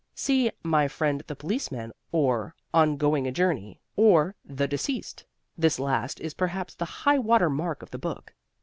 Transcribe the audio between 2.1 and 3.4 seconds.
or "On Going a